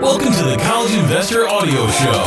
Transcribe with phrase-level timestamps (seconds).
[0.00, 2.22] Welcome to the College Investor Audio Show,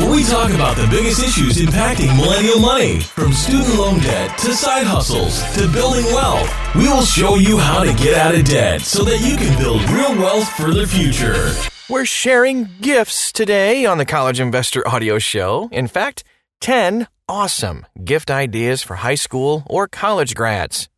[0.00, 4.54] where we talk about the biggest issues impacting millennial money, from student loan debt to
[4.54, 6.50] side hustles to building wealth.
[6.74, 9.82] We will show you how to get out of debt so that you can build
[9.90, 11.52] real wealth for the future.
[11.90, 15.68] We're sharing gifts today on the College Investor Audio Show.
[15.72, 16.24] In fact,
[16.62, 20.88] 10 awesome gift ideas for high school or college grads.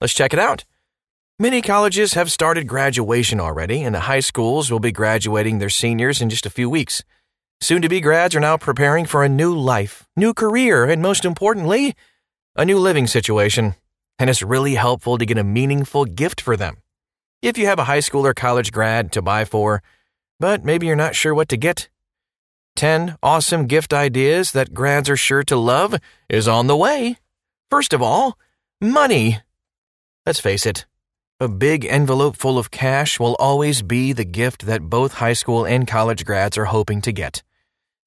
[0.00, 0.64] Let's check it out.
[1.40, 6.20] Many colleges have started graduation already, and the high schools will be graduating their seniors
[6.20, 7.04] in just a few weeks.
[7.60, 11.24] Soon to be grads are now preparing for a new life, new career, and most
[11.24, 11.94] importantly,
[12.56, 13.76] a new living situation.
[14.18, 16.78] And it's really helpful to get a meaningful gift for them.
[17.40, 19.80] If you have a high school or college grad to buy for,
[20.40, 21.88] but maybe you're not sure what to get,
[22.74, 27.16] 10 awesome gift ideas that grads are sure to love is on the way.
[27.70, 28.36] First of all,
[28.80, 29.38] money.
[30.26, 30.84] Let's face it,
[31.40, 35.64] a big envelope full of cash will always be the gift that both high school
[35.64, 37.44] and college grads are hoping to get.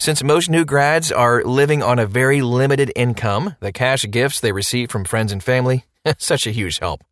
[0.01, 4.51] Since most new grads are living on a very limited income, the cash gifts they
[4.51, 5.85] receive from friends and family,
[6.17, 7.05] such a huge help.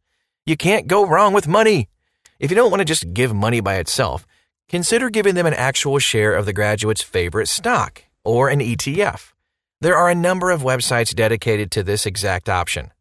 [0.46, 1.88] You can't go wrong with money.
[2.38, 4.26] If you don't want to just give money by itself,
[4.68, 9.32] consider giving them an actual share of the graduate's favorite stock or an ETF.
[9.80, 12.92] There are a number of websites dedicated to this exact option.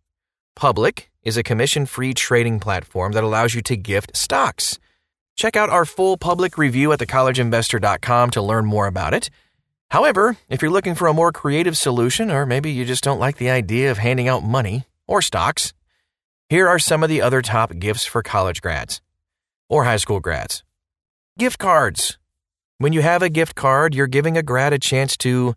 [0.55, 4.78] Public is a commission free trading platform that allows you to gift stocks.
[5.36, 9.30] Check out our full public review at thecollegeinvestor.com to learn more about it.
[9.91, 13.39] However, if you're looking for a more creative solution, or maybe you just don't like
[13.39, 15.72] the idea of handing out money or stocks,
[16.48, 19.00] here are some of the other top gifts for college grads
[19.69, 20.62] or high school grads.
[21.39, 22.19] Gift cards.
[22.78, 25.55] When you have a gift card, you're giving a grad a chance to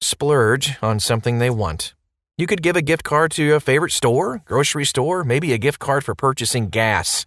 [0.00, 1.94] splurge on something they want.
[2.38, 5.78] You could give a gift card to a favorite store, grocery store, maybe a gift
[5.78, 7.26] card for purchasing gas.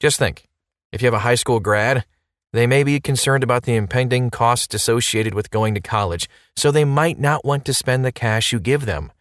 [0.00, 0.48] Just think
[0.90, 2.04] if you have a high school grad,
[2.52, 6.84] they may be concerned about the impending costs associated with going to college, so they
[6.84, 9.12] might not want to spend the cash you give them.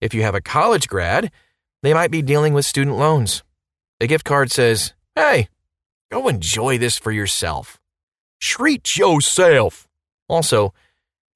[0.00, 1.32] If you have a college grad,
[1.82, 3.42] they might be dealing with student loans.
[4.00, 5.48] A gift card says, Hey,
[6.10, 7.80] go enjoy this for yourself.
[8.40, 9.88] Treat yourself.
[10.28, 10.72] Also,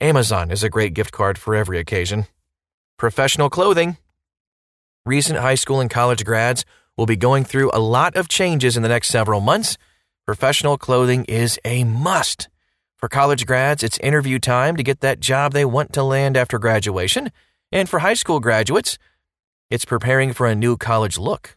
[0.01, 2.27] Amazon is a great gift card for every occasion.
[2.97, 3.97] Professional clothing.
[5.05, 6.65] Recent high school and college grads
[6.97, 9.77] will be going through a lot of changes in the next several months.
[10.25, 12.49] Professional clothing is a must.
[12.97, 16.57] For college grads, it's interview time to get that job they want to land after
[16.61, 17.33] graduation.
[17.73, 18.97] And for high school graduates,
[19.71, 21.57] it's preparing for a new college look.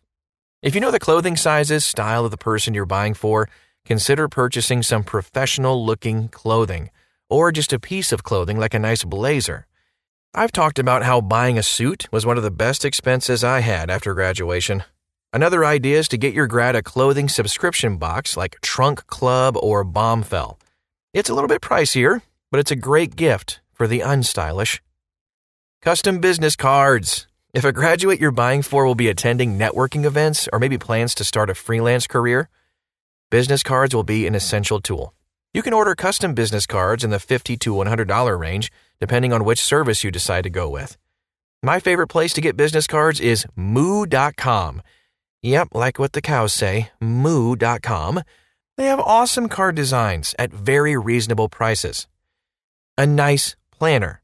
[0.63, 3.47] If you know the clothing sizes, style of the person you're buying for,
[3.85, 6.89] consider purchasing some professional looking clothing,
[7.29, 9.67] or just a piece of clothing like a nice blazer.
[10.33, 13.89] I've talked about how buying a suit was one of the best expenses I had
[13.89, 14.83] after graduation.
[15.33, 19.83] Another idea is to get your grad a clothing subscription box like Trunk Club or
[19.83, 20.59] Bombfell.
[21.13, 22.21] It's a little bit pricier,
[22.51, 24.79] but it's a great gift for the unstylish.
[25.81, 27.27] Custom business cards.
[27.53, 31.23] If a graduate you're buying for will be attending networking events or maybe plans to
[31.23, 32.49] start a freelance career,
[33.31, 35.13] business cards will be an essential tool.
[35.57, 39.59] You can order custom business cards in the 50 to $100 range, depending on which
[39.59, 40.97] service you decide to go with.
[41.63, 44.83] My favorite place to get business cards is moo.com.
[45.41, 48.21] Yep, like what the cows say, moo.com.
[48.77, 52.07] They have awesome card designs at very reasonable prices.
[52.95, 54.21] A nice planner.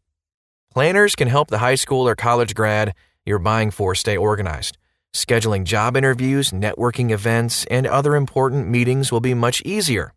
[0.72, 2.94] Planners can help the high school or college grad
[3.26, 4.78] you're buying for stay organized.
[5.16, 10.14] Scheduling job interviews, networking events, and other important meetings will be much easier.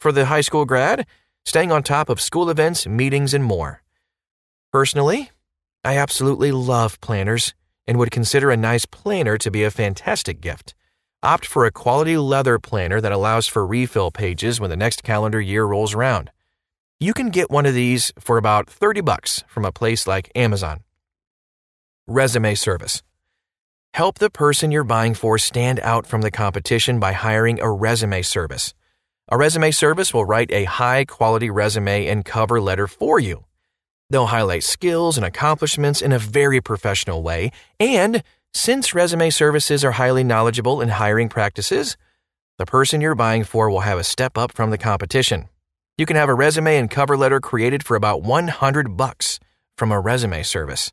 [0.00, 1.06] For the high school grad,
[1.44, 3.82] staying on top of school events, meetings, and more.
[4.72, 5.30] Personally,
[5.84, 7.54] I absolutely love planners
[7.86, 10.74] and would consider a nice planner to be a fantastic gift.
[11.22, 15.40] Opt for a quality leather planner that allows for refill pages when the next calendar
[15.40, 16.30] year rolls around.
[17.00, 20.80] You can get one of these for about 30 bucks from a place like Amazon.
[22.06, 23.02] Resume service.
[23.94, 28.22] Help the person you're buying for stand out from the competition by hiring a resume
[28.22, 28.74] service.
[29.28, 33.44] A resume service will write a high quality resume and cover letter for you.
[34.08, 37.50] They'll highlight skills and accomplishments in a very professional way,
[37.80, 38.22] and
[38.54, 41.96] since resume services are highly knowledgeable in hiring practices,
[42.58, 45.48] the person you're buying for will have a step up from the competition.
[45.98, 49.40] You can have a resume and cover letter created for about 100 bucks
[49.76, 50.92] from a resume service.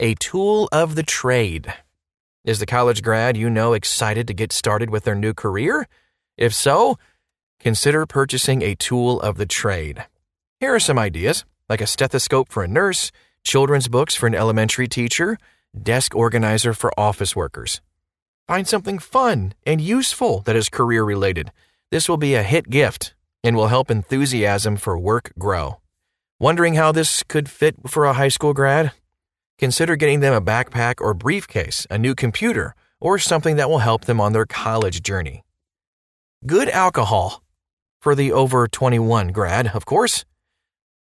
[0.00, 1.72] A tool of the trade.
[2.44, 5.86] Is the college grad you know excited to get started with their new career?
[6.36, 6.98] If so,
[7.66, 10.06] consider purchasing a tool of the trade.
[10.60, 13.10] Here are some ideas like a stethoscope for a nurse,
[13.42, 15.36] children's books for an elementary teacher,
[15.76, 17.80] desk organizer for office workers.
[18.46, 21.50] Find something fun and useful that is career related.
[21.90, 25.80] This will be a hit gift, and will help enthusiasm for work grow.
[26.38, 28.92] Wondering how this could fit for a high school grad?
[29.58, 34.04] Consider getting them a backpack or briefcase, a new computer, or something that will help
[34.04, 35.42] them on their college journey.
[36.46, 37.42] Good alcohol.
[38.06, 40.24] For the over 21 grad, of course.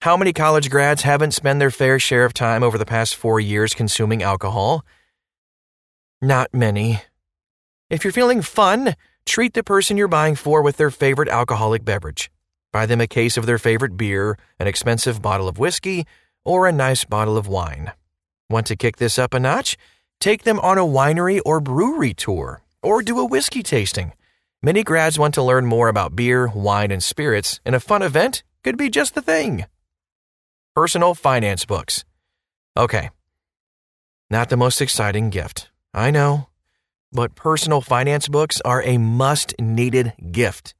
[0.01, 3.39] How many college grads haven't spent their fair share of time over the past four
[3.39, 4.83] years consuming alcohol?
[6.23, 7.03] Not many.
[7.91, 8.95] If you're feeling fun,
[9.27, 12.31] treat the person you're buying for with their favorite alcoholic beverage.
[12.73, 16.07] Buy them a case of their favorite beer, an expensive bottle of whiskey,
[16.43, 17.91] or a nice bottle of wine.
[18.49, 19.77] Want to kick this up a notch?
[20.19, 24.13] Take them on a winery or brewery tour, or do a whiskey tasting.
[24.63, 28.41] Many grads want to learn more about beer, wine, and spirits, and a fun event
[28.63, 29.65] could be just the thing.
[30.73, 32.05] Personal finance books.
[32.75, 33.11] Okay.
[34.31, 35.69] Not the most exciting gift.
[35.93, 36.47] I know.
[37.11, 40.73] But personal finance books are a must needed gift.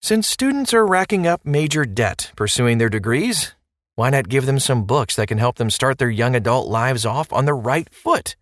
[0.00, 3.54] Since students are racking up major debt pursuing their degrees,
[3.96, 7.04] why not give them some books that can help them start their young adult lives
[7.04, 8.36] off on the right foot?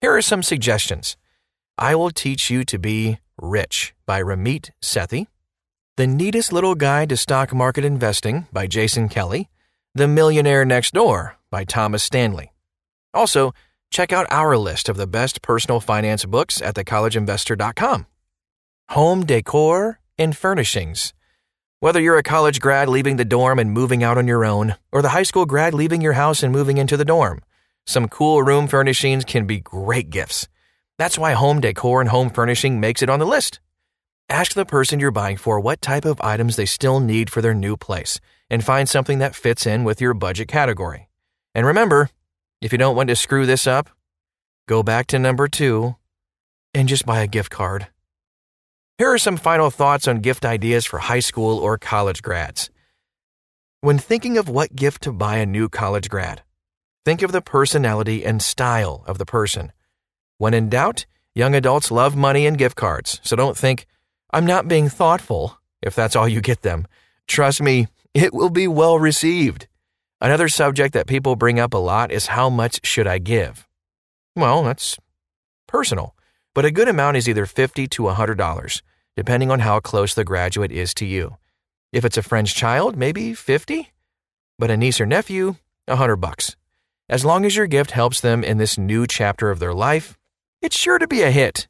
[0.00, 1.18] Here are some suggestions.
[1.76, 5.26] I Will Teach You to Be Rich by Ramit Sethi,
[5.96, 9.50] The Neatest Little Guide to Stock Market Investing by Jason Kelly,
[9.94, 12.52] The Millionaire Next Door by Thomas Stanley.
[13.12, 13.52] Also,
[13.90, 18.06] check out our list of the best personal finance books at thecollegeinvestor.com.
[18.90, 21.12] Home Decor and Furnishings.
[21.80, 25.02] Whether you're a college grad leaving the dorm and moving out on your own, or
[25.02, 27.42] the high school grad leaving your house and moving into the dorm,
[27.86, 30.48] some cool room furnishings can be great gifts.
[30.98, 33.60] That's why home decor and home furnishing makes it on the list.
[34.28, 37.54] Ask the person you're buying for what type of items they still need for their
[37.54, 38.18] new place
[38.50, 41.08] and find something that fits in with your budget category.
[41.54, 42.10] And remember,
[42.60, 43.90] if you don't want to screw this up,
[44.66, 45.96] go back to number two
[46.74, 47.88] and just buy a gift card.
[48.98, 52.70] Here are some final thoughts on gift ideas for high school or college grads.
[53.82, 56.42] When thinking of what gift to buy a new college grad,
[57.04, 59.70] think of the personality and style of the person.
[60.38, 63.86] When in doubt, young adults love money and gift cards, so don't think,
[64.32, 66.86] I'm not being thoughtful, if that's all you get them.
[67.26, 69.68] Trust me, it will be well received.
[70.20, 73.66] Another subject that people bring up a lot is how much should I give?
[74.34, 74.98] Well, that's
[75.66, 76.16] personal
[76.56, 78.80] but a good amount is either 50 to $100,
[79.14, 81.36] depending on how close the graduate is to you.
[81.92, 83.92] If it's a friend's child, maybe 50,
[84.58, 86.56] but a niece or nephew, 100 bucks.
[87.10, 90.16] As long as your gift helps them in this new chapter of their life,
[90.66, 91.68] it's sure to be a hit.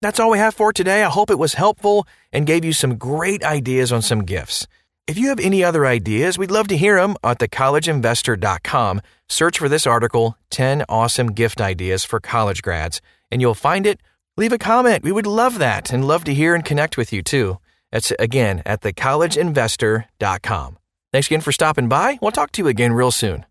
[0.00, 1.02] That's all we have for today.
[1.04, 4.66] I hope it was helpful and gave you some great ideas on some gifts.
[5.06, 9.02] If you have any other ideas, we'd love to hear them at thecollegeinvestor.com.
[9.28, 13.00] Search for this article 10 Awesome Gift Ideas for College Grads
[13.30, 14.00] and you'll find it.
[14.36, 15.04] Leave a comment.
[15.04, 17.58] We would love that and love to hear and connect with you too.
[17.92, 20.78] That's again at thecollegeinvestor.com.
[21.12, 22.18] Thanks again for stopping by.
[22.22, 23.44] We'll talk to you again real soon.